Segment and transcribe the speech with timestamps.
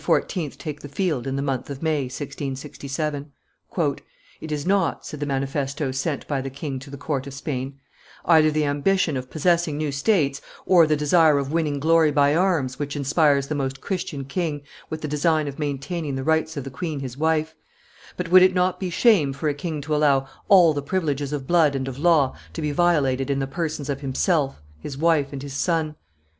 [0.57, 3.31] take the field in the month of May, 1667.
[4.41, 7.77] "It is not," said the manifesto sent by the king to the court of Spain,
[8.25, 12.79] "either the ambition of possessing new states, or the desire of winning glory by arms,
[12.79, 16.71] which inspires the Most Christian King with the design of maintaining the rights of the
[16.71, 17.53] queen his wife;
[18.17, 21.45] but would it not be shame for a king to allow all the privileges of
[21.45, 25.43] blood and of law to be violated in the persons of himself, his wife, and
[25.43, 25.95] his son?